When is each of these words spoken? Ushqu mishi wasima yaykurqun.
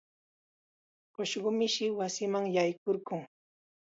Ushqu 1.23 1.49
mishi 1.57 1.85
wasima 1.99 2.39
yaykurqun. 2.55 3.21